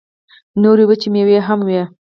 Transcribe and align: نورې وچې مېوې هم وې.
نورې 0.63 0.83
وچې 0.89 1.09
مېوې 1.13 1.39
هم 1.47 1.59
وې. 1.67 1.81